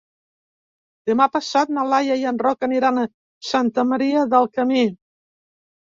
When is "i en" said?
2.23-2.41